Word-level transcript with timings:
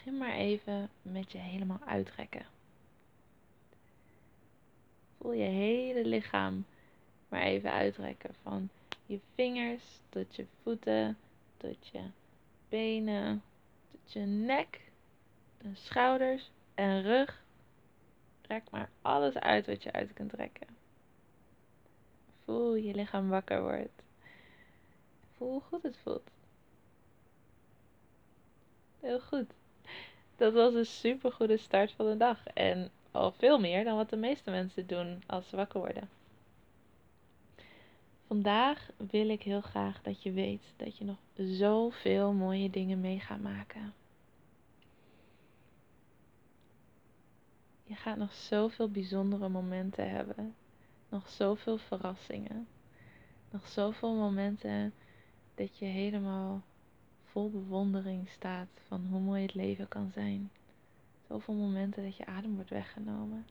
Begin 0.00 0.18
maar 0.18 0.34
even 0.34 0.90
met 1.02 1.32
je 1.32 1.38
helemaal 1.38 1.80
uitrekken. 1.86 2.46
Voel 5.18 5.32
je 5.32 5.44
hele 5.44 6.04
lichaam 6.04 6.64
maar 7.28 7.42
even 7.42 7.72
uitrekken. 7.72 8.34
Van 8.42 8.68
je 9.06 9.20
vingers 9.34 10.00
tot 10.08 10.36
je 10.36 10.46
voeten, 10.62 11.18
tot 11.56 11.86
je 11.86 12.02
benen, 12.68 13.42
tot 13.90 14.12
je 14.12 14.20
nek, 14.20 14.80
de 15.58 15.68
schouders 15.74 16.50
en 16.74 17.02
rug. 17.02 17.42
Rek 18.46 18.70
maar 18.70 18.90
alles 19.02 19.34
uit 19.34 19.66
wat 19.66 19.82
je 19.82 19.92
uit 19.92 20.12
kunt 20.12 20.30
trekken. 20.30 20.68
Voel 22.44 22.74
je 22.74 22.94
lichaam 22.94 23.28
wakker 23.28 23.62
wordt. 23.62 24.02
Voel 25.36 25.50
hoe 25.50 25.62
goed 25.62 25.82
het 25.82 25.96
voelt. 26.02 26.30
Heel 29.00 29.20
goed. 29.20 29.58
Dat 30.40 30.52
was 30.52 30.74
een 30.74 30.86
super 30.86 31.32
goede 31.32 31.56
start 31.56 31.92
van 31.92 32.06
de 32.06 32.16
dag. 32.16 32.46
En 32.46 32.90
al 33.10 33.32
veel 33.32 33.58
meer 33.58 33.84
dan 33.84 33.96
wat 33.96 34.10
de 34.10 34.16
meeste 34.16 34.50
mensen 34.50 34.86
doen 34.86 35.22
als 35.26 35.48
ze 35.48 35.56
wakker 35.56 35.80
worden. 35.80 36.08
Vandaag 38.26 38.90
wil 38.96 39.28
ik 39.28 39.42
heel 39.42 39.60
graag 39.60 40.02
dat 40.02 40.22
je 40.22 40.32
weet 40.32 40.62
dat 40.76 40.96
je 40.96 41.04
nog 41.04 41.16
zoveel 41.34 42.32
mooie 42.32 42.70
dingen 42.70 43.00
mee 43.00 43.20
gaat 43.20 43.40
maken. 43.40 43.94
Je 47.84 47.94
gaat 47.94 48.16
nog 48.16 48.32
zoveel 48.32 48.90
bijzondere 48.90 49.48
momenten 49.48 50.10
hebben. 50.10 50.54
Nog 51.08 51.28
zoveel 51.28 51.78
verrassingen. 51.78 52.68
Nog 53.50 53.68
zoveel 53.68 54.14
momenten 54.14 54.92
dat 55.54 55.78
je 55.78 55.84
helemaal 55.84 56.62
vol 57.30 57.50
bewondering 57.50 58.28
staat 58.28 58.68
van 58.86 59.06
hoe 59.10 59.20
mooi 59.20 59.42
het 59.42 59.54
leven 59.54 59.88
kan 59.88 60.10
zijn. 60.14 60.50
Zoveel 61.28 61.54
momenten 61.54 62.02
dat 62.02 62.16
je 62.16 62.26
adem 62.26 62.54
wordt 62.54 62.70
weggenomen. 62.70 63.46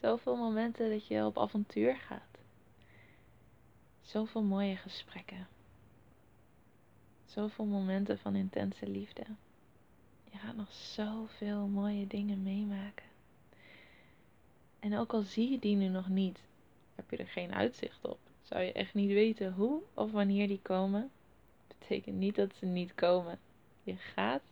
Zoveel 0.00 0.36
momenten 0.36 0.90
dat 0.90 1.06
je 1.06 1.24
op 1.24 1.38
avontuur 1.38 1.96
gaat. 1.96 2.38
Zoveel 4.00 4.42
mooie 4.42 4.76
gesprekken. 4.76 5.46
Zoveel 7.24 7.64
momenten 7.64 8.18
van 8.18 8.34
intense 8.34 8.88
liefde. 8.88 9.22
Je 10.30 10.38
gaat 10.38 10.56
nog 10.56 10.72
zoveel 10.72 11.66
mooie 11.66 12.06
dingen 12.06 12.42
meemaken. 12.42 13.06
En 14.78 14.96
ook 14.96 15.12
al 15.12 15.22
zie 15.22 15.50
je 15.50 15.58
die 15.58 15.76
nu 15.76 15.88
nog 15.88 16.08
niet, 16.08 16.38
heb 16.94 17.10
je 17.10 17.16
er 17.16 17.26
geen 17.26 17.54
uitzicht 17.54 18.04
op. 18.04 18.18
Zou 18.42 18.62
je 18.62 18.72
echt 18.72 18.94
niet 18.94 19.10
weten 19.10 19.52
hoe 19.52 19.82
of 19.94 20.12
wanneer 20.12 20.48
die 20.48 20.60
komen, 20.62 21.10
betekent 21.92 22.18
niet 22.18 22.34
dat 22.34 22.54
ze 22.54 22.66
niet 22.66 22.94
komen. 22.94 23.38
Je 23.82 23.96
gaat 23.96 24.42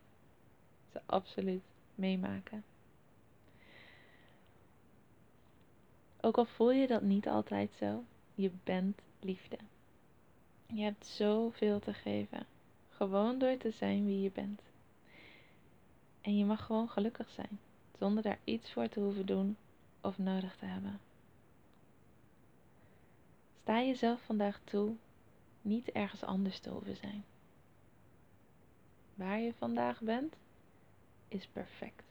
ze 0.93 1.01
absoluut 1.07 1.63
meemaken. 1.95 2.65
Ook 6.21 6.39
al 6.39 6.45
voel 6.45 6.71
je 6.71 6.87
dat 6.87 7.03
niet 7.03 7.29
altijd 7.29 7.71
zo, 7.79 8.05
je 8.35 8.51
bent 8.65 9.01
liefde. 9.21 9.57
Je 10.67 10.83
hebt 10.83 11.07
zoveel 11.07 11.79
te 11.79 11.95
geven. 11.95 12.47
Gewoon 12.91 13.39
door 13.39 13.57
te 13.57 13.71
zijn 13.71 14.07
wie 14.07 14.21
je 14.21 14.31
bent. 14.31 14.61
En 16.21 16.39
je 16.39 16.45
mag 16.45 16.67
gewoon 16.67 16.89
gelukkig 16.89 17.31
zijn, 17.31 17.59
zonder 17.99 18.23
daar 18.23 18.39
iets 18.45 18.73
voor 18.73 18.89
te 18.89 19.01
hoeven 19.01 19.27
doen 19.27 19.57
of 20.01 20.19
nodig 20.19 20.57
te 20.57 20.65
hebben. 20.65 21.01
Sta 23.63 23.83
jezelf 23.83 24.21
vandaag 24.21 24.61
toe 24.65 24.95
niet 25.63 25.91
ergens 25.91 26.23
anders 26.23 26.59
te 26.59 26.71
hoeven 26.71 26.97
zijn. 26.97 27.25
Waar 29.21 29.41
je 29.41 29.55
vandaag 29.55 30.01
bent, 30.01 30.37
is 31.29 31.47
perfect. 31.47 32.05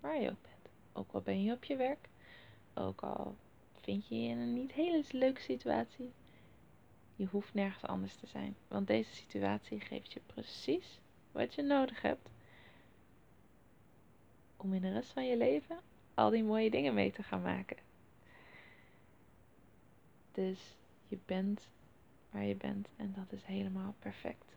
Waar 0.00 0.20
je 0.20 0.30
ook 0.30 0.42
bent. 0.42 0.74
Ook 0.92 1.12
al 1.12 1.20
ben 1.20 1.42
je 1.42 1.52
op 1.52 1.64
je 1.64 1.76
werk, 1.76 2.08
ook 2.74 3.00
al 3.00 3.36
vind 3.80 4.08
je 4.08 4.22
je 4.22 4.28
in 4.28 4.38
een 4.38 4.52
niet 4.52 4.72
hele 4.72 5.04
leuke 5.10 5.40
situatie, 5.40 6.12
je 7.16 7.26
hoeft 7.26 7.54
nergens 7.54 7.84
anders 7.84 8.16
te 8.16 8.26
zijn. 8.26 8.56
Want 8.68 8.86
deze 8.86 9.14
situatie 9.14 9.80
geeft 9.80 10.12
je 10.12 10.20
precies 10.26 11.00
wat 11.32 11.54
je 11.54 11.62
nodig 11.62 12.02
hebt 12.02 12.28
om 14.56 14.74
in 14.74 14.80
de 14.80 14.92
rest 14.92 15.10
van 15.10 15.26
je 15.26 15.36
leven 15.36 15.78
al 16.14 16.30
die 16.30 16.44
mooie 16.44 16.70
dingen 16.70 16.94
mee 16.94 17.12
te 17.12 17.22
gaan 17.22 17.42
maken. 17.42 17.76
Dus 20.32 20.76
je 21.08 21.18
bent 21.24 21.68
waar 22.30 22.44
je 22.44 22.56
bent 22.56 22.88
en 22.96 23.12
dat 23.16 23.32
is 23.32 23.44
helemaal 23.44 23.94
perfect. 23.98 24.56